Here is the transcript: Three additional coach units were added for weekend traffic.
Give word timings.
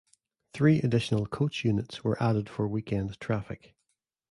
Three 0.53 0.81
additional 0.81 1.27
coach 1.27 1.63
units 1.63 2.03
were 2.03 2.17
added 2.19 2.49
for 2.49 2.67
weekend 2.67 3.19
traffic. 3.19 3.75